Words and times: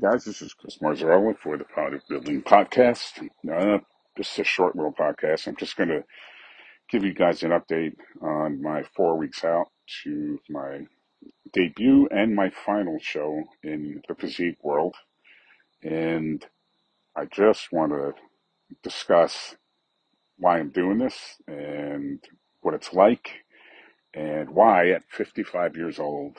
Guys, 0.00 0.24
this 0.24 0.42
is 0.42 0.54
Chris 0.54 0.78
Marzarella 0.78 1.38
for 1.38 1.56
the 1.56 1.64
Power 1.64 2.00
Building 2.08 2.42
Podcast. 2.42 3.28
Uh, 3.48 3.78
this 4.16 4.32
is 4.32 4.38
a 4.40 4.44
short 4.44 4.74
little 4.74 4.92
podcast. 4.92 5.46
I'm 5.46 5.54
just 5.54 5.76
going 5.76 5.90
to 5.90 6.02
give 6.90 7.04
you 7.04 7.14
guys 7.14 7.44
an 7.44 7.52
update 7.52 7.94
on 8.20 8.60
my 8.60 8.82
four 8.96 9.16
weeks 9.16 9.44
out 9.44 9.68
to 10.02 10.40
my 10.50 10.80
debut 11.52 12.08
and 12.10 12.34
my 12.34 12.50
final 12.50 12.98
show 13.00 13.44
in 13.62 14.02
the 14.08 14.16
physique 14.16 14.58
world. 14.64 14.96
And 15.84 16.44
I 17.14 17.26
just 17.26 17.70
want 17.70 17.92
to 17.92 18.14
discuss 18.82 19.54
why 20.38 20.58
I'm 20.58 20.70
doing 20.70 20.98
this 20.98 21.36
and 21.46 22.18
what 22.62 22.74
it's 22.74 22.92
like 22.92 23.44
and 24.12 24.50
why 24.50 24.90
at 24.90 25.04
55 25.08 25.76
years 25.76 26.00
old, 26.00 26.38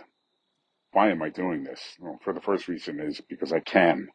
why 0.95 1.11
am 1.11 1.21
I 1.21 1.27
doing 1.29 1.65
this? 1.65 1.81
Well, 1.99 2.17
for 2.23 2.31
the 2.31 2.39
first 2.39 2.69
reason 2.69 3.01
is 3.01 3.19
because 3.27 3.51
I 3.51 3.59
can. 3.59 4.07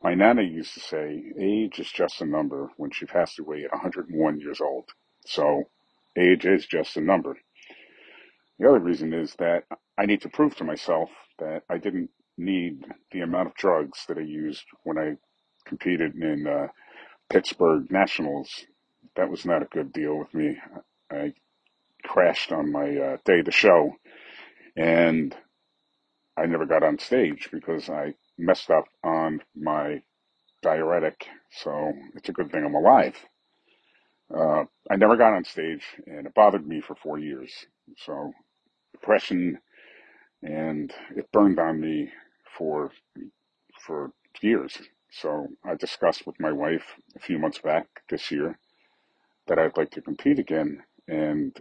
My 0.00 0.14
nana 0.14 0.42
used 0.42 0.74
to 0.74 0.80
say, 0.80 1.24
age 1.36 1.80
is 1.80 1.90
just 1.90 2.22
a 2.22 2.24
number 2.24 2.70
when 2.76 2.92
she 2.92 3.04
passed 3.04 3.40
away 3.40 3.64
at 3.64 3.72
101 3.72 4.38
years 4.38 4.60
old. 4.60 4.84
So 5.26 5.64
age 6.16 6.46
is 6.46 6.66
just 6.66 6.96
a 6.96 7.00
number. 7.00 7.36
The 8.60 8.68
other 8.68 8.78
reason 8.78 9.12
is 9.12 9.34
that 9.40 9.64
I 9.98 10.06
need 10.06 10.20
to 10.22 10.28
prove 10.28 10.54
to 10.56 10.64
myself 10.64 11.10
that 11.40 11.64
I 11.68 11.78
didn't 11.78 12.10
need 12.36 12.84
the 13.10 13.22
amount 13.22 13.48
of 13.48 13.56
drugs 13.56 14.04
that 14.06 14.18
I 14.18 14.22
used 14.22 14.66
when 14.84 14.98
I 14.98 15.16
competed 15.66 16.14
in 16.14 16.46
uh, 16.46 16.68
Pittsburgh 17.28 17.90
Nationals. 17.90 18.66
That 19.16 19.30
was 19.30 19.44
not 19.44 19.62
a 19.62 19.72
good 19.72 19.92
deal 19.92 20.16
with 20.16 20.32
me. 20.32 20.58
I 21.10 21.32
crashed 22.04 22.52
on 22.52 22.70
my 22.70 22.96
uh, 22.96 23.16
day 23.24 23.42
the 23.42 23.50
show 23.50 23.94
and 24.76 25.34
I 26.38 26.46
never 26.46 26.66
got 26.66 26.84
on 26.84 26.98
stage 26.98 27.50
because 27.52 27.90
I 27.90 28.14
messed 28.38 28.70
up 28.70 28.86
on 29.04 29.42
my 29.56 30.02
diuretic. 30.62 31.26
So 31.50 31.92
it's 32.14 32.28
a 32.28 32.32
good 32.32 32.52
thing 32.52 32.64
I'm 32.64 32.74
alive. 32.74 33.16
Uh, 34.34 34.64
I 34.90 34.96
never 34.96 35.16
got 35.16 35.34
on 35.34 35.44
stage 35.44 35.84
and 36.06 36.26
it 36.26 36.34
bothered 36.34 36.66
me 36.66 36.80
for 36.80 36.94
four 36.96 37.18
years. 37.18 37.52
So 37.98 38.32
depression 38.92 39.58
and 40.42 40.92
it 41.16 41.32
burned 41.32 41.58
on 41.58 41.80
me 41.80 42.10
for, 42.58 42.92
for 43.80 44.12
years. 44.42 44.78
So 45.10 45.48
I 45.64 45.74
discussed 45.74 46.26
with 46.26 46.38
my 46.40 46.52
wife 46.52 46.94
a 47.16 47.20
few 47.20 47.38
months 47.38 47.58
back 47.58 47.86
this 48.10 48.30
year 48.30 48.58
that 49.46 49.58
I'd 49.58 49.76
like 49.76 49.90
to 49.92 50.02
compete 50.02 50.38
again. 50.38 50.82
And 51.08 51.56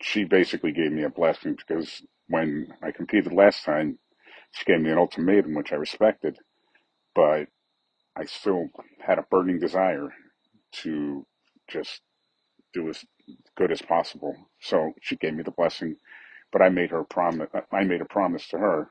she 0.00 0.24
basically 0.24 0.72
gave 0.72 0.92
me 0.92 1.04
a 1.04 1.10
blessing 1.10 1.56
because 1.56 2.02
when 2.28 2.68
I 2.82 2.90
competed 2.90 3.32
last 3.32 3.64
time, 3.64 3.98
she 4.52 4.64
gave 4.64 4.80
me 4.80 4.90
an 4.90 4.98
ultimatum, 4.98 5.54
which 5.54 5.72
I 5.72 5.76
respected, 5.76 6.38
but 7.14 7.46
I 8.16 8.24
still 8.24 8.68
had 9.04 9.18
a 9.18 9.26
burning 9.30 9.60
desire 9.60 10.08
to 10.82 11.26
just 11.68 12.00
do 12.72 12.88
as 12.88 13.04
good 13.56 13.72
as 13.72 13.82
possible. 13.82 14.34
So 14.60 14.92
she 15.00 15.16
gave 15.16 15.34
me 15.34 15.42
the 15.42 15.50
blessing, 15.50 15.96
but 16.52 16.62
I 16.62 16.68
made 16.68 16.90
her 16.90 17.04
promise. 17.04 17.48
I 17.72 17.84
made 17.84 18.00
a 18.00 18.06
promise 18.06 18.48
to 18.48 18.58
her 18.58 18.88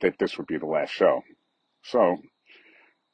that 0.00 0.18
this 0.18 0.36
would 0.36 0.46
be 0.46 0.58
the 0.58 0.66
last 0.66 0.90
show. 0.90 1.22
So 1.84 2.18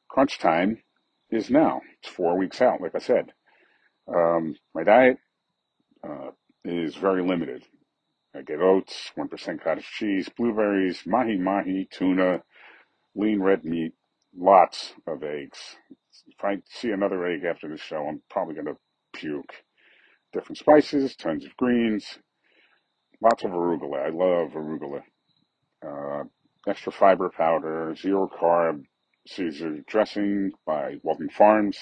crunch 0.08 0.38
time 0.38 0.82
is 1.30 1.50
now. 1.50 1.80
It's 2.02 2.12
four 2.12 2.36
weeks 2.38 2.60
out, 2.60 2.80
like 2.80 2.94
I 2.94 2.98
said. 2.98 3.32
Um, 4.08 4.56
my 4.74 4.84
diet 4.84 5.18
uh, 6.04 6.30
is 6.64 6.96
very 6.96 7.22
limited. 7.22 7.64
I 8.34 8.42
get 8.42 8.60
oats, 8.60 9.12
1% 9.18 9.62
cottage 9.62 9.84
cheese, 9.84 10.28
blueberries, 10.36 11.02
mahi 11.06 11.36
mahi, 11.36 11.88
tuna, 11.90 12.42
lean 13.14 13.40
red 13.40 13.64
meat, 13.64 13.92
lots 14.34 14.94
of 15.06 15.22
eggs. 15.22 15.58
If 16.26 16.42
I 16.44 16.58
see 16.66 16.90
another 16.90 17.26
egg 17.26 17.44
after 17.44 17.68
the 17.68 17.76
show, 17.76 18.06
I'm 18.08 18.22
probably 18.30 18.54
going 18.54 18.66
to 18.66 18.76
puke. 19.12 19.52
Different 20.32 20.58
spices, 20.58 21.14
tons 21.14 21.44
of 21.44 21.56
greens, 21.58 22.18
lots 23.20 23.44
of 23.44 23.50
arugula. 23.50 24.06
I 24.06 24.08
love 24.08 24.52
arugula. 24.52 25.02
Uh, 25.86 26.24
extra 26.66 26.92
fiber 26.92 27.30
powder, 27.36 27.94
zero 27.94 28.28
carb 28.28 28.84
Caesar 29.26 29.78
dressing 29.86 30.52
by 30.66 30.96
Walden 31.02 31.28
Farms, 31.28 31.78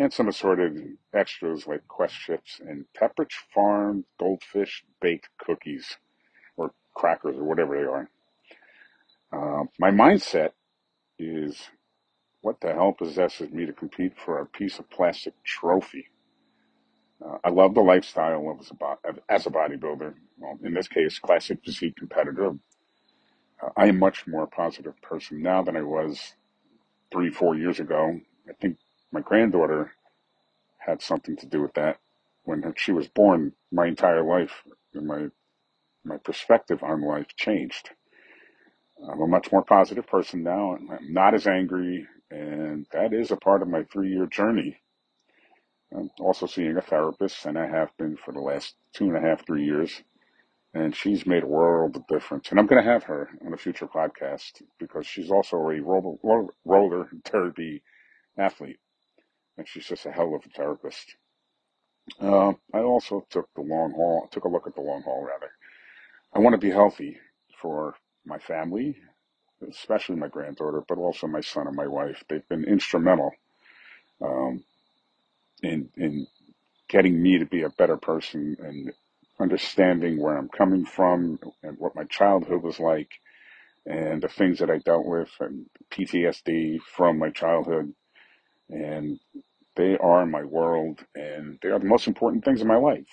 and 0.00 0.10
some 0.10 0.28
assorted 0.28 0.96
extras 1.12 1.66
like 1.66 1.86
Quest 1.86 2.14
chips 2.14 2.58
and 2.66 2.86
Pepperidge 2.98 3.34
Farm 3.54 4.06
goldfish 4.18 4.82
baked 5.02 5.28
cookies 5.38 5.98
or 6.56 6.72
crackers 6.94 7.36
or 7.36 7.44
whatever 7.44 7.76
they 7.76 7.84
are. 7.84 8.08
Uh, 9.30 9.64
my 9.78 9.90
mindset 9.90 10.52
is 11.18 11.68
what 12.40 12.62
the 12.62 12.72
hell 12.72 12.92
possesses 12.92 13.50
me 13.50 13.66
to 13.66 13.74
compete 13.74 14.14
for 14.24 14.38
a 14.38 14.46
piece 14.46 14.78
of 14.78 14.88
plastic 14.88 15.34
trophy? 15.44 16.06
Uh, 17.22 17.36
I 17.44 17.50
love 17.50 17.74
the 17.74 17.82
lifestyle 17.82 18.58
as 18.58 18.72
a, 18.72 19.32
as 19.32 19.46
a 19.46 19.50
bodybuilder. 19.50 20.14
Well, 20.38 20.58
in 20.64 20.72
this 20.72 20.88
case, 20.88 21.18
classic 21.18 21.58
physique 21.62 21.96
competitor. 21.96 22.52
Uh, 23.62 23.68
I 23.76 23.88
am 23.88 23.98
much 23.98 24.26
more 24.26 24.46
positive 24.46 24.94
person 25.02 25.42
now 25.42 25.62
than 25.62 25.76
I 25.76 25.82
was 25.82 26.32
three, 27.12 27.28
four 27.28 27.54
years 27.54 27.80
ago. 27.80 28.18
I 28.48 28.54
think 28.54 28.78
my 29.12 29.20
granddaughter 29.20 29.92
had 30.78 31.02
something 31.02 31.36
to 31.36 31.46
do 31.46 31.62
with 31.62 31.74
that. 31.74 31.98
When 32.44 32.62
she 32.76 32.92
was 32.92 33.08
born, 33.08 33.52
my 33.70 33.86
entire 33.86 34.24
life 34.24 34.62
and 34.94 35.06
my 35.06 35.28
my 36.04 36.16
perspective 36.16 36.82
on 36.82 37.02
life 37.02 37.28
changed. 37.36 37.90
I'm 39.10 39.20
a 39.20 39.26
much 39.26 39.52
more 39.52 39.62
positive 39.64 40.06
person 40.06 40.42
now. 40.42 40.74
I'm 40.74 41.12
not 41.12 41.34
as 41.34 41.46
angry, 41.46 42.06
and 42.30 42.86
that 42.92 43.12
is 43.12 43.30
a 43.30 43.36
part 43.36 43.62
of 43.62 43.68
my 43.68 43.84
three 43.84 44.10
year 44.10 44.26
journey. 44.26 44.78
I'm 45.94 46.10
also 46.20 46.46
seeing 46.46 46.76
a 46.76 46.82
therapist, 46.82 47.44
and 47.46 47.58
I 47.58 47.66
have 47.66 47.96
been 47.98 48.16
for 48.16 48.32
the 48.32 48.40
last 48.40 48.74
two 48.94 49.06
and 49.06 49.16
a 49.16 49.20
half, 49.20 49.44
three 49.44 49.64
years. 49.64 50.02
And 50.72 50.94
she's 50.94 51.26
made 51.26 51.42
a 51.42 51.48
world 51.48 51.96
of 51.96 52.06
difference. 52.06 52.50
And 52.50 52.60
I'm 52.60 52.66
going 52.66 52.82
to 52.82 52.88
have 52.88 53.02
her 53.04 53.28
on 53.44 53.52
a 53.52 53.56
future 53.56 53.88
podcast 53.88 54.62
because 54.78 55.04
she's 55.04 55.30
also 55.30 55.56
a 55.56 55.80
roller, 55.80 56.46
roller 56.64 57.08
derby 57.24 57.82
athlete. 58.38 58.78
And 59.58 59.68
she's 59.68 59.86
just 59.86 60.06
a 60.06 60.12
hell 60.12 60.34
of 60.34 60.46
a 60.46 60.50
therapist. 60.50 61.16
Uh, 62.20 62.52
I 62.74 62.80
also 62.80 63.26
took 63.30 63.48
the 63.54 63.62
long 63.62 63.92
haul, 63.92 64.28
took 64.32 64.44
a 64.44 64.48
look 64.48 64.66
at 64.66 64.74
the 64.74 64.80
long 64.82 65.02
haul 65.02 65.24
rather. 65.24 65.50
I 66.34 66.40
want 66.40 66.54
to 66.54 66.58
be 66.58 66.70
healthy 66.70 67.18
for 67.60 67.94
my 68.26 68.38
family, 68.38 68.96
especially 69.68 70.16
my 70.16 70.28
granddaughter, 70.28 70.82
but 70.88 70.98
also 70.98 71.26
my 71.26 71.40
son 71.42 71.66
and 71.66 71.76
my 71.76 71.88
wife. 71.88 72.24
They've 72.28 72.48
been 72.48 72.64
instrumental 72.64 73.32
um, 74.22 74.64
in 75.62 75.90
in 75.96 76.26
getting 76.88 77.22
me 77.22 77.38
to 77.38 77.46
be 77.46 77.62
a 77.62 77.70
better 77.70 77.96
person 77.96 78.56
and 78.60 78.92
understanding 79.40 80.20
where 80.20 80.36
I'm 80.38 80.48
coming 80.50 80.86
from 80.86 81.38
and 81.62 81.78
what 81.78 81.96
my 81.96 82.04
childhood 82.04 82.62
was 82.62 82.80
like 82.80 83.10
and 83.86 84.22
the 84.22 84.28
things 84.28 84.58
that 84.60 84.70
I 84.70 84.78
dealt 84.78 85.06
with 85.06 85.30
and 85.40 85.66
PTSD 85.92 86.80
from 86.96 87.18
my 87.18 87.30
childhood. 87.30 87.94
And 88.70 89.18
they 89.76 89.96
are 89.98 90.26
my 90.26 90.44
world 90.44 91.00
and 91.14 91.58
they 91.62 91.68
are 91.68 91.78
the 91.78 91.86
most 91.86 92.06
important 92.06 92.44
things 92.44 92.60
in 92.60 92.68
my 92.68 92.76
life. 92.76 93.08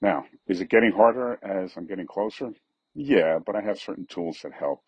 Now, 0.00 0.24
is 0.48 0.60
it 0.60 0.68
getting 0.68 0.92
harder 0.92 1.38
as 1.42 1.76
I'm 1.76 1.86
getting 1.86 2.06
closer? 2.06 2.52
Yeah, 2.94 3.38
but 3.44 3.56
I 3.56 3.62
have 3.62 3.78
certain 3.78 4.06
tools 4.06 4.38
that 4.42 4.52
help. 4.52 4.82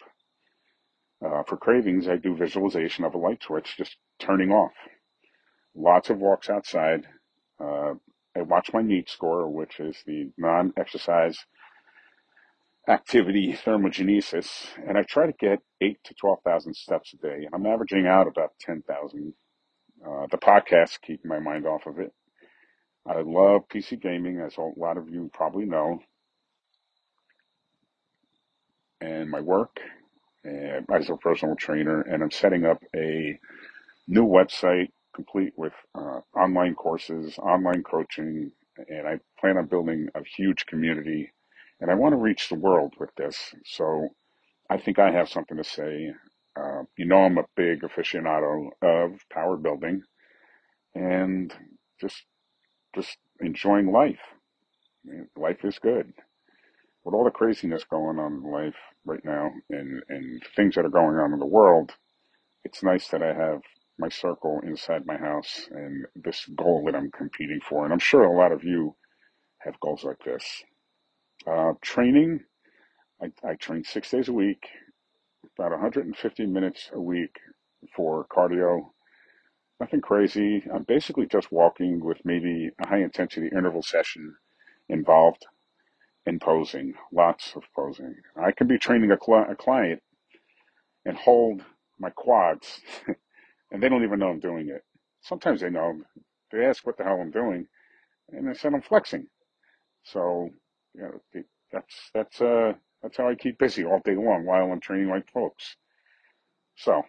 Uh, 1.24 1.42
for 1.44 1.56
cravings, 1.56 2.08
I 2.08 2.16
do 2.16 2.36
visualization 2.36 3.04
of 3.04 3.14
a 3.14 3.18
light 3.18 3.42
switch 3.42 3.76
just 3.76 3.96
turning 4.18 4.52
off. 4.52 4.72
Lots 5.74 6.10
of 6.10 6.18
walks 6.18 6.50
outside. 6.50 7.06
Uh, 7.58 7.94
I 8.36 8.42
watch 8.42 8.72
my 8.74 8.82
NEAT 8.82 9.08
score, 9.08 9.48
which 9.48 9.80
is 9.80 9.96
the 10.06 10.30
non-exercise 10.36 11.38
activity 12.88 13.52
thermogenesis, 13.64 14.66
and 14.86 14.98
I 14.98 15.02
try 15.02 15.26
to 15.26 15.32
get 15.38 15.60
eight 15.80 15.98
to 16.04 16.14
12,000 16.14 16.74
steps 16.74 17.14
a 17.14 17.16
day. 17.18 17.44
and 17.46 17.50
I'm 17.54 17.66
averaging 17.66 18.06
out 18.06 18.28
about 18.28 18.52
10,000. 18.60 19.34
Uh, 20.06 20.26
the 20.30 20.38
podcasts 20.38 21.00
keep 21.00 21.24
my 21.24 21.40
mind 21.40 21.66
off 21.66 21.86
of 21.86 21.98
it. 21.98 22.12
I 23.06 23.22
love 23.22 23.62
PC 23.72 24.00
gaming, 24.00 24.40
as 24.40 24.56
a 24.58 24.62
lot 24.80 24.98
of 24.98 25.08
you 25.08 25.30
probably 25.32 25.64
know, 25.66 26.00
and 29.00 29.30
my 29.30 29.40
work 29.40 29.80
and 30.44 30.86
as 30.92 31.10
a 31.10 31.16
personal 31.16 31.56
trainer, 31.56 32.02
and 32.02 32.22
I'm 32.22 32.30
setting 32.30 32.64
up 32.64 32.82
a 32.94 33.38
new 34.08 34.26
website 34.26 34.90
complete 35.14 35.52
with 35.56 35.72
uh, 35.94 36.20
online 36.36 36.74
courses, 36.74 37.38
online 37.38 37.82
coaching, 37.82 38.52
and 38.88 39.06
I 39.08 39.18
plan 39.40 39.56
on 39.58 39.66
building 39.66 40.08
a 40.14 40.20
huge 40.36 40.66
community. 40.66 41.32
And 41.80 41.90
I 41.90 41.94
want 41.94 42.12
to 42.12 42.18
reach 42.18 42.48
the 42.48 42.56
world 42.56 42.94
with 43.00 43.10
this. 43.16 43.54
So 43.66 44.08
I 44.70 44.78
think 44.78 44.98
I 44.98 45.10
have 45.12 45.28
something 45.28 45.56
to 45.58 45.64
say. 45.64 46.12
Uh, 46.56 46.84
you 46.96 47.06
know, 47.06 47.24
I'm 47.24 47.38
a 47.38 47.44
big 47.56 47.82
aficionado 47.82 48.70
of 48.82 49.20
power 49.32 49.56
building 49.56 50.02
and 50.94 51.54
just 52.00 52.24
just 52.94 53.18
enjoying 53.40 53.92
life. 53.92 54.20
Life 55.36 55.64
is 55.64 55.78
good. 55.78 56.12
with 57.04 57.14
all 57.14 57.24
the 57.24 57.30
craziness 57.30 57.84
going 57.84 58.18
on 58.18 58.34
in 58.44 58.52
life 58.52 58.76
right 59.04 59.24
now 59.24 59.50
and, 59.70 60.02
and 60.08 60.42
things 60.54 60.74
that 60.74 60.84
are 60.84 60.90
going 60.90 61.16
on 61.16 61.32
in 61.32 61.38
the 61.38 61.46
world, 61.46 61.92
it's 62.64 62.82
nice 62.82 63.08
that 63.08 63.22
I 63.22 63.34
have 63.34 63.62
my 63.98 64.08
circle 64.08 64.60
inside 64.64 65.06
my 65.06 65.16
house 65.16 65.68
and 65.70 66.06
this 66.16 66.46
goal 66.56 66.84
that 66.86 66.96
I'm 66.96 67.10
competing 67.10 67.60
for. 67.68 67.84
And 67.84 67.92
I'm 67.92 68.00
sure 68.00 68.24
a 68.24 68.36
lot 68.36 68.52
of 68.52 68.64
you 68.64 68.96
have 69.60 69.80
goals 69.80 70.04
like 70.04 70.20
this. 70.24 70.64
Uh, 71.44 71.72
training, 71.82 72.40
I, 73.22 73.32
I 73.48 73.54
train 73.54 73.84
six 73.84 74.10
days 74.10 74.28
a 74.28 74.32
week, 74.32 74.66
about 75.58 75.72
150 75.72 76.46
minutes 76.46 76.90
a 76.92 77.00
week 77.00 77.36
for 77.96 78.26
cardio. 78.26 78.90
Nothing 79.80 80.00
crazy. 80.00 80.64
I'm 80.74 80.84
basically 80.84 81.26
just 81.26 81.52
walking 81.52 82.04
with 82.04 82.18
maybe 82.24 82.70
a 82.82 82.88
high 82.88 83.02
intensity 83.02 83.48
interval 83.48 83.82
session 83.82 84.36
involved 84.88 85.46
in 86.26 86.38
posing, 86.38 86.94
lots 87.12 87.54
of 87.56 87.62
posing. 87.74 88.14
I 88.40 88.52
can 88.52 88.66
be 88.66 88.78
training 88.78 89.10
a, 89.10 89.14
a 89.14 89.56
client 89.56 90.02
and 91.04 91.16
hold 91.16 91.62
my 91.98 92.10
quads, 92.10 92.80
and 93.72 93.82
they 93.82 93.88
don't 93.88 94.04
even 94.04 94.18
know 94.18 94.28
I'm 94.30 94.40
doing 94.40 94.68
it. 94.68 94.82
Sometimes 95.22 95.60
they 95.60 95.70
know. 95.70 96.00
They 96.52 96.64
ask 96.64 96.86
what 96.86 96.98
the 96.98 97.04
hell 97.04 97.20
I'm 97.20 97.30
doing, 97.32 97.66
and 98.30 98.48
I 98.48 98.54
said 98.54 98.74
I'm 98.74 98.82
flexing. 98.82 99.26
So, 100.04 100.50
you 100.96 101.02
know, 101.02 101.42
that's 101.72 102.10
that's 102.14 102.40
uh 102.40 102.72
that's 103.02 103.18
how 103.18 103.28
I 103.28 103.34
keep 103.34 103.58
busy 103.58 103.84
all 103.84 104.00
day 104.04 104.16
long 104.16 104.44
while 104.46 104.72
I'm 104.72 104.80
training 104.80 105.08
my 105.08 105.22
folks. 105.32 105.76
So, 106.76 107.02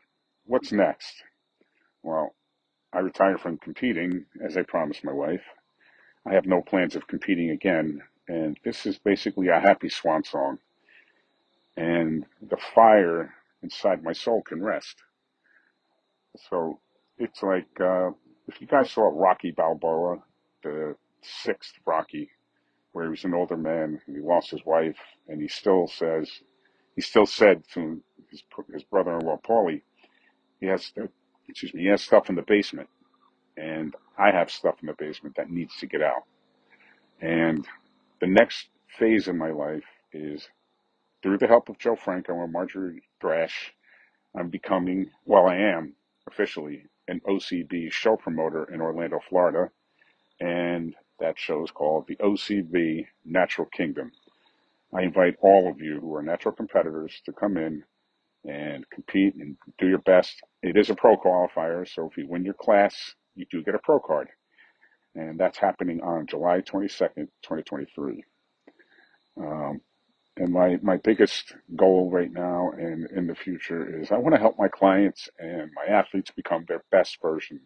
what's 0.46 0.72
next? 0.72 1.24
Well, 2.04 2.36
I 2.94 3.00
retired 3.00 3.42
from 3.42 3.58
competing 3.58 4.26
as 4.44 4.58
I 4.58 4.64
promised 4.64 5.04
my 5.04 5.14
wife. 5.14 5.44
I 6.26 6.34
have 6.34 6.46
no 6.46 6.62
plans 6.62 6.96
of 6.96 7.08
competing 7.08 7.52
again, 7.52 8.02
and 8.28 8.58
this 8.64 8.86
is 8.86 8.98
basically 9.00 9.48
a 9.50 9.60
happy 9.60 9.90
swan 9.90 10.24
song. 10.24 10.60
And 11.78 12.26
the 12.42 12.58
fire 12.76 13.34
inside 13.64 14.04
my 14.04 14.14
soul 14.14 14.42
can 14.44 14.64
rest. 14.64 14.98
So 16.50 16.80
it's 17.18 17.44
like 17.44 17.68
uh, 17.80 18.12
if 18.48 18.62
you 18.62 18.68
guys 18.68 18.92
saw 18.92 19.10
Rocky 19.14 19.52
Balboa, 19.52 20.18
the 20.64 20.96
sixth 21.22 21.74
Rocky, 21.86 22.30
where 22.98 23.06
he 23.06 23.12
was 23.12 23.26
an 23.26 23.36
older 23.36 23.56
man 23.58 24.02
and 24.08 24.16
he 24.16 24.24
lost 24.24 24.50
his 24.50 24.66
wife, 24.66 24.98
and 25.28 25.40
he 25.40 25.48
still 25.48 25.86
says, 25.88 26.32
he 26.96 27.02
still 27.04 27.28
said 27.28 27.62
to 27.72 28.02
his 28.32 28.42
his 28.74 28.82
brother-in-law 28.86 29.38
Paulie, 29.48 29.84
he 30.60 30.66
has 30.66 30.92
excuse 31.48 31.76
me, 31.76 31.84
he 31.84 31.90
has 31.90 32.02
stuff 32.02 32.28
in 32.28 32.36
the 32.36 32.42
basement, 32.42 32.90
and 33.56 33.96
I 34.18 34.32
have 34.32 34.50
stuff 34.50 34.78
in 34.82 34.88
the 34.88 34.96
basement 34.98 35.36
that 35.36 35.52
needs 35.52 35.76
to 35.78 35.86
get 35.86 36.02
out. 36.02 36.24
And 37.22 37.68
the 38.20 38.26
next 38.26 38.70
phase 38.98 39.28
of 39.28 39.36
my 39.36 39.52
life 39.52 39.86
is 40.12 40.50
through 41.22 41.38
the 41.38 41.46
help 41.48 41.70
of 41.70 41.78
Joe 41.78 41.96
Franco 41.96 42.42
and 42.42 42.52
Marjorie 42.52 43.04
Thrash, 43.22 43.76
I'm 44.36 44.50
becoming, 44.50 45.12
well, 45.24 45.46
I 45.46 45.58
am 45.58 45.94
officially 46.28 46.86
an 47.08 47.22
OCB 47.30 47.92
show 47.92 48.18
promoter 48.18 48.64
in 48.74 48.82
Orlando, 48.82 49.20
Florida. 49.30 49.70
And 50.40 50.96
that 51.20 51.40
show 51.40 51.64
is 51.64 51.72
called 51.72 52.06
the 52.08 52.16
OCB 52.18 53.06
Natural 53.26 53.68
Kingdom. 53.72 54.12
I 54.94 55.02
invite 55.04 55.36
all 55.42 55.70
of 55.70 55.82
you 55.82 56.00
who 56.00 56.16
are 56.16 56.24
natural 56.24 56.54
competitors 56.56 57.22
to 57.26 57.34
come 57.34 57.58
in 57.58 57.84
and 58.46 58.90
compete 58.90 59.36
and 59.36 59.58
do 59.78 59.88
your 59.88 60.00
best. 60.00 60.42
It 60.64 60.78
is 60.78 60.90
a 60.90 60.96
pro 60.96 61.18
qualifier, 61.18 61.88
so 61.88 62.08
if 62.10 62.18
you 62.18 62.28
win 62.28 62.46
your 62.46 62.54
class, 62.54 63.16
you 63.36 63.46
do 63.52 63.64
get 63.64 63.76
a 63.76 63.80
pro 63.80 64.00
card. 64.00 64.30
And 65.16 65.40
that's 65.40 65.58
happening 65.58 66.02
on 66.02 66.28
July 66.28 66.62
22nd, 66.62 67.28
2023. 67.44 68.24
Um, 69.40 69.82
and 70.38 70.54
my, 70.54 70.78
my 70.84 70.98
biggest 70.98 71.56
goal 71.76 72.10
right 72.12 72.32
now 72.32 72.72
and 72.78 73.10
in 73.12 73.28
the 73.28 73.36
future 73.36 74.02
is 74.02 74.12
I 74.12 74.18
want 74.18 74.36
to 74.36 74.42
help 74.42 74.58
my 74.60 74.68
clients 74.68 75.30
and 75.40 75.72
my 75.76 75.92
athletes 75.94 76.32
become 76.32 76.66
their 76.68 76.84
best 76.92 77.18
version 77.22 77.60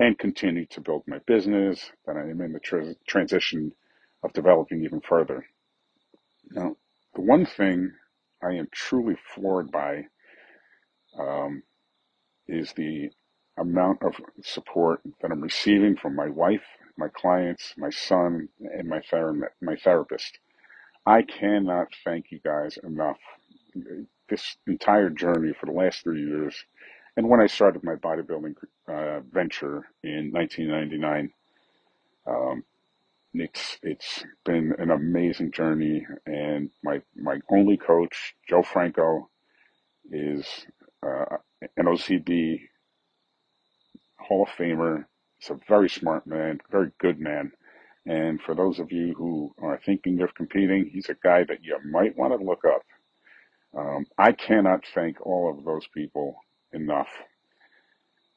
and 0.00 0.18
continue 0.18 0.66
to 0.68 0.82
build 0.82 1.04
my 1.08 1.20
business 1.26 1.92
that 2.06 2.16
I 2.18 2.22
am 2.22 2.42
in 2.42 2.54
the 2.54 2.60
tr- 2.60 2.92
transition 3.08 3.72
of 4.24 4.34
developing 4.34 4.84
even 4.84 5.02
further. 5.02 5.46
Now, 6.50 6.76
the 7.14 7.22
one 7.22 7.46
thing 7.46 7.92
I 8.42 8.54
am 8.54 8.68
truly 8.72 9.16
floored 9.34 9.72
by 9.72 10.04
um, 11.18 11.62
is 12.48 12.72
the 12.74 13.10
amount 13.58 14.02
of 14.04 14.14
support 14.42 15.02
that 15.22 15.32
I'm 15.32 15.42
receiving 15.42 15.96
from 15.96 16.16
my 16.16 16.28
wife, 16.28 16.64
my 16.98 17.08
clients, 17.08 17.74
my 17.78 17.90
son, 17.90 18.48
and 18.60 18.88
my, 18.88 19.00
ther- 19.10 19.52
my 19.62 19.76
therapist. 19.76 20.38
I 21.06 21.22
cannot 21.22 21.88
thank 22.04 22.26
you 22.30 22.40
guys 22.44 22.78
enough. 22.84 23.18
This 24.30 24.56
entire 24.66 25.10
journey 25.10 25.54
for 25.58 25.66
the 25.66 25.72
last 25.72 26.04
three 26.04 26.24
years, 26.24 26.56
and 27.20 27.28
when 27.28 27.42
I 27.42 27.48
started 27.48 27.84
my 27.84 27.96
bodybuilding 27.96 28.54
uh, 28.88 29.20
venture 29.30 29.84
in 30.02 30.32
1999, 30.32 31.30
um, 32.26 32.64
it's 33.34 33.76
it's 33.82 34.24
been 34.46 34.72
an 34.78 34.90
amazing 34.90 35.52
journey. 35.52 36.06
And 36.24 36.70
my 36.82 37.02
my 37.14 37.40
only 37.50 37.76
coach, 37.76 38.34
Joe 38.48 38.62
Franco, 38.62 39.28
is 40.10 40.46
uh, 41.06 41.36
an 41.76 41.84
OCB 41.84 42.62
Hall 44.18 44.44
of 44.44 44.48
Famer. 44.58 45.04
He's 45.36 45.50
a 45.50 45.60
very 45.68 45.90
smart 45.90 46.26
man, 46.26 46.58
very 46.70 46.90
good 47.00 47.20
man. 47.20 47.52
And 48.06 48.40
for 48.40 48.54
those 48.54 48.78
of 48.78 48.90
you 48.90 49.12
who 49.12 49.54
are 49.60 49.78
thinking 49.84 50.22
of 50.22 50.34
competing, 50.34 50.88
he's 50.90 51.10
a 51.10 51.16
guy 51.22 51.44
that 51.44 51.62
you 51.62 51.76
might 51.84 52.16
want 52.16 52.32
to 52.32 52.42
look 52.42 52.64
up. 52.64 52.80
Um, 53.76 54.06
I 54.16 54.32
cannot 54.32 54.86
thank 54.94 55.20
all 55.20 55.50
of 55.50 55.66
those 55.66 55.86
people 55.94 56.36
enough. 56.72 57.08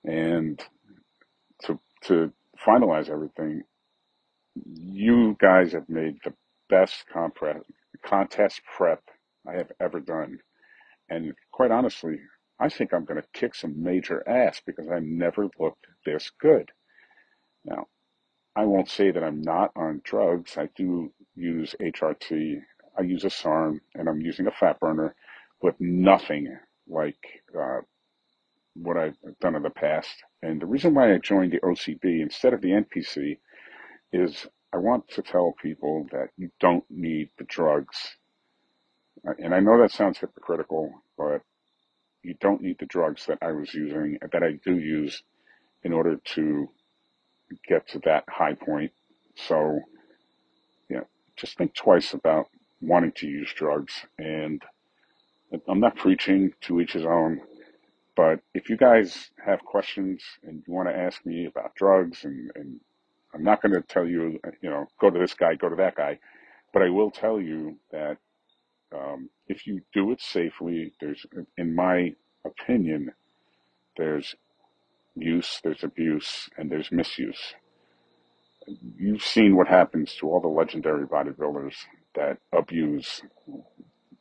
And 0.06 0.62
to 1.64 1.80
to 2.06 2.34
finalize 2.66 3.10
everything, 3.10 3.64
you 4.56 5.38
guys 5.42 5.74
have 5.74 5.90
made 5.90 6.18
the 6.24 6.34
best 6.70 7.06
compre- 7.14 7.64
contest 8.06 8.62
prep 8.78 9.04
I 9.48 9.54
have 9.54 9.72
ever 9.82 10.00
done. 10.00 10.40
And 11.10 11.34
quite 11.52 11.72
honestly, 11.72 12.20
I 12.60 12.70
think 12.70 12.94
I'm 12.94 13.06
going 13.06 13.22
to 13.22 13.28
kick 13.40 13.56
some 13.56 13.82
major 13.84 14.28
ass 14.28 14.62
because 14.66 14.88
I 14.90 15.00
never 15.00 15.50
looked 15.60 15.88
this 16.06 16.32
good. 16.42 16.72
Now, 17.66 17.88
I 18.56 18.66
won't 18.66 18.90
say 18.90 19.12
that 19.12 19.24
I'm 19.24 19.42
not 19.42 19.72
on 19.78 20.02
drugs. 20.06 20.58
I 20.58 20.70
do 20.78 21.14
use 21.36 21.76
HRT. 21.82 22.58
I 23.00 23.04
use 23.04 23.26
a 23.26 23.32
SARM 23.32 23.82
and 23.96 24.10
I'm 24.10 24.22
using 24.22 24.48
a 24.48 24.52
fat 24.52 24.80
burner, 24.80 25.16
but 25.62 25.76
nothing 25.82 26.58
like 26.88 27.18
uh, 27.60 27.82
what 28.76 28.98
I've 28.98 29.16
done 29.40 29.56
in 29.56 29.64
the 29.64 29.70
past. 29.70 30.24
And 30.42 30.62
the 30.62 30.66
reason 30.66 30.94
why 30.94 31.14
I 31.14 31.18
joined 31.18 31.52
the 31.52 31.60
OCB 31.60 32.22
instead 32.22 32.54
of 32.54 32.62
the 32.62 32.70
NPC 32.70 33.38
is 34.12 34.48
I 34.74 34.78
want 34.78 35.08
to 35.10 35.22
tell 35.22 35.54
people 35.62 36.08
that 36.12 36.30
you 36.38 36.50
don't 36.60 36.84
need 36.90 37.30
the 37.38 37.44
drugs. 37.44 38.16
Uh, 39.28 39.34
and 39.38 39.54
I 39.54 39.60
know 39.60 39.80
that 39.80 39.92
sounds 39.92 40.18
hypocritical, 40.18 40.92
but 41.18 41.42
you 42.24 42.36
don't 42.40 42.62
need 42.62 42.78
the 42.80 42.86
drugs 42.88 43.26
that 43.28 43.38
I 43.42 43.52
was 43.52 43.74
using, 43.74 44.18
that 44.32 44.44
I 44.44 44.54
do 44.66 44.78
use 44.80 45.22
in 45.84 45.94
order 45.94 46.16
to 46.36 46.70
get 47.68 47.88
to 47.90 48.00
that 48.06 48.24
high 48.28 48.54
point. 48.54 48.92
So, 49.36 49.80
yeah, 50.90 51.02
just 51.36 51.58
think 51.58 51.76
twice 51.76 52.14
about 52.14 52.48
wanting 52.82 53.12
to 53.18 53.28
use 53.28 53.54
drugs. 53.54 53.94
And 54.18 54.62
I'm 55.68 55.80
not 55.80 55.96
preaching 55.96 56.54
to 56.62 56.82
each 56.82 56.94
his 56.94 57.06
own, 57.06 57.42
but 58.16 58.40
if 58.54 58.70
you 58.70 58.78
guys 58.78 59.32
have 59.44 59.60
questions 59.64 60.24
and 60.44 60.64
you 60.68 60.74
want 60.74 60.88
to 60.90 60.96
ask 60.96 61.26
me 61.26 61.46
about 61.46 61.76
drugs, 61.76 62.24
and, 62.24 62.52
and 62.56 62.80
I'm 63.34 63.44
not 63.44 63.62
going 63.62 63.74
to 63.74 63.82
tell 63.82 64.06
you, 64.06 64.40
you 64.62 64.70
know, 64.70 64.86
go 65.00 65.10
to 65.10 65.20
this 65.20 65.34
guy, 65.34 65.56
go 65.56 65.70
to 65.70 65.76
that 65.78 65.96
guy, 65.96 66.20
but 66.72 66.84
I 66.84 66.90
will 66.90 67.12
tell 67.12 67.42
you 67.42 67.78
that 67.92 68.18
um, 68.94 69.30
if 69.48 69.66
you 69.66 69.82
do 69.94 70.12
it 70.12 70.22
safely, 70.22 70.94
there's, 71.02 71.26
in 71.58 71.76
my 71.76 72.14
opinion, 72.46 73.12
there's 73.98 74.36
use, 75.16 75.60
there's 75.64 75.84
abuse, 75.84 76.50
and 76.58 76.72
there's 76.72 76.92
misuse. 76.92 77.56
You've 78.98 79.24
seen 79.24 79.56
what 79.56 79.68
happens 79.68 80.16
to 80.16 80.30
all 80.30 80.40
the 80.40 80.48
legendary 80.48 81.06
bodybuilders 81.06 81.74
that 82.16 82.38
abuse 82.52 83.22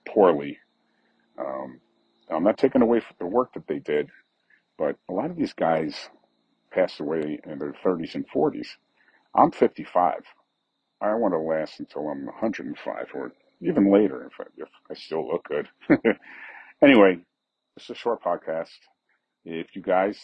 poorly. 0.07 0.59
Um, 1.39 1.81
I'm 2.35 2.45
not 2.45 2.59
taking 2.59 2.83
away 2.83 3.01
from 3.01 3.17
the 3.19 3.27
work 3.27 3.55
that 3.55 3.67
they 3.67 3.79
did, 3.79 4.11
but 4.79 4.97
a 5.09 5.13
lot 5.13 5.31
of 5.31 5.37
these 5.37 5.53
guys 5.53 6.09
passed 6.73 7.01
away 7.01 7.41
in 7.45 7.59
their 7.59 7.75
30s 7.85 8.15
and 8.15 8.27
40s. 8.29 8.69
I'm 9.35 9.51
55. 9.53 10.23
I 11.01 11.15
want 11.15 11.35
to 11.35 11.39
last 11.39 11.81
until 11.81 12.09
I'm 12.09 12.27
105 12.27 13.07
or 13.15 13.33
even 13.61 13.93
later 13.93 14.27
if 14.27 14.33
I, 14.41 14.45
if 14.57 14.69
I 14.91 14.95
still 14.95 15.29
look 15.29 15.45
good. 15.45 15.69
anyway, 16.83 17.19
is 17.77 17.91
a 17.91 17.95
short 17.95 18.23
podcast. 18.23 18.71
If 19.45 19.75
you 19.75 19.83
guys 19.83 20.19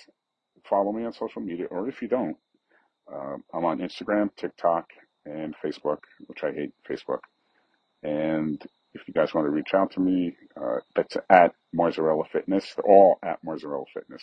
follow 0.69 0.93
me 0.93 1.05
on 1.05 1.13
social 1.13 1.43
media, 1.43 1.67
or 1.67 1.89
if 1.89 2.03
you 2.03 2.09
don't, 2.09 2.37
uh, 3.13 3.37
I'm 3.53 3.65
on 3.65 3.79
Instagram, 3.79 4.31
TikTok, 4.37 4.87
and 5.25 5.55
Facebook, 5.65 5.99
which 6.27 6.45
I 6.45 6.53
hate 6.53 6.73
Facebook. 6.89 7.21
And 8.03 8.63
if 8.95 9.03
you 9.09 9.15
guys 9.15 9.35
want 9.35 9.47
to 9.47 9.51
reach 9.51 9.75
out 9.75 9.93
to 9.93 10.01
me, 10.01 10.37
uh, 10.61 10.79
that's 10.97 11.17
at 11.31 11.53
Marzarella 11.77 12.29
Fitness. 12.33 12.75
All 12.85 13.19
at 13.23 13.39
Marzarella 13.45 13.85
Fitness. 13.95 14.23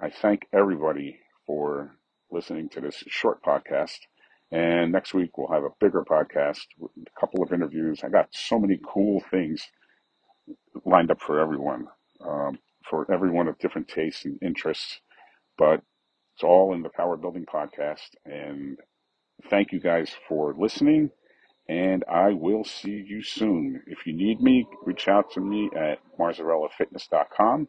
I 0.00 0.10
thank 0.10 0.46
everybody 0.52 1.18
for 1.46 1.96
listening 2.30 2.68
to 2.70 2.80
this 2.82 3.02
short 3.08 3.42
podcast. 3.42 3.98
And 4.52 4.92
next 4.92 5.14
week 5.14 5.38
we'll 5.38 5.48
have 5.52 5.64
a 5.64 5.70
bigger 5.80 6.04
podcast 6.04 6.66
with 6.78 6.92
a 6.98 7.20
couple 7.20 7.42
of 7.42 7.52
interviews. 7.52 8.00
I 8.04 8.08
got 8.08 8.28
so 8.32 8.58
many 8.58 8.78
cool 8.86 9.22
things 9.30 9.62
lined 10.84 11.10
up 11.10 11.20
for 11.20 11.40
everyone, 11.40 11.86
um, 12.20 12.58
for 12.88 13.10
everyone 13.12 13.48
of 13.48 13.58
different 13.58 13.88
tastes 13.88 14.24
and 14.24 14.38
interests. 14.42 15.00
But 15.58 15.82
it's 16.34 16.44
all 16.44 16.74
in 16.74 16.82
the 16.82 16.90
Power 16.90 17.16
Building 17.16 17.46
podcast. 17.46 18.10
And 18.24 18.78
thank 19.50 19.72
you 19.72 19.80
guys 19.80 20.10
for 20.28 20.54
listening. 20.58 21.10
And 21.68 22.04
I 22.10 22.30
will 22.32 22.64
see 22.64 23.04
you 23.06 23.22
soon. 23.22 23.82
If 23.86 24.06
you 24.06 24.12
need 24.12 24.40
me, 24.40 24.66
reach 24.84 25.08
out 25.08 25.32
to 25.32 25.40
me 25.40 25.70
at 25.76 25.98
marzarellafitness.com. 26.18 27.68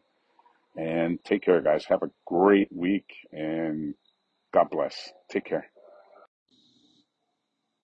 And 0.76 1.18
take 1.24 1.42
care, 1.42 1.60
guys. 1.60 1.84
Have 1.86 2.02
a 2.02 2.10
great 2.26 2.68
week 2.72 3.06
and 3.32 3.94
God 4.54 4.70
bless. 4.70 5.12
Take 5.30 5.46
care. 5.46 5.66